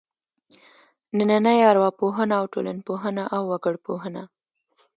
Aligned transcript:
نننۍ 1.17 1.59
ارواپوهنه 1.71 2.33
او 2.39 2.45
ټولنپوهنه 2.53 3.23
او 3.35 3.41
وګړپوهنه. 3.51 4.23